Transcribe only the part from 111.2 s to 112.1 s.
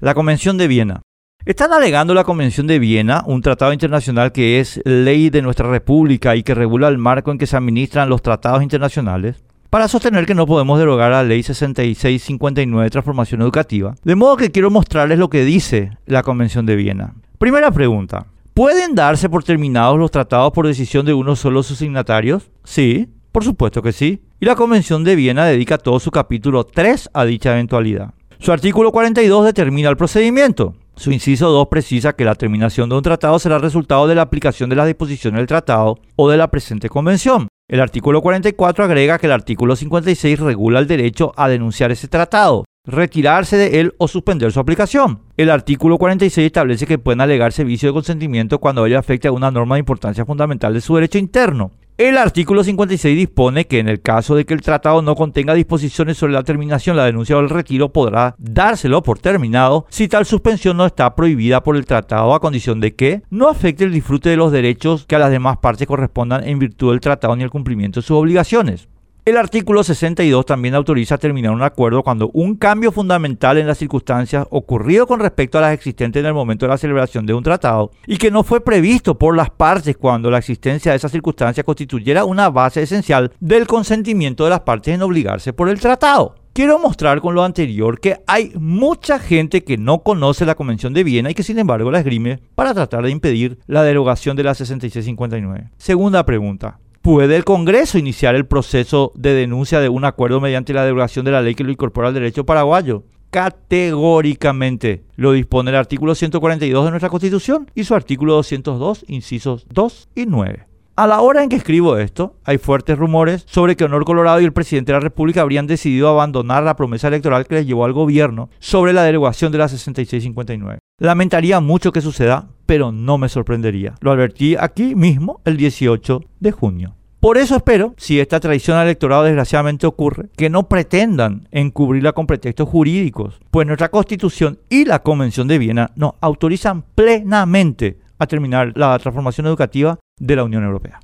hora en que escribo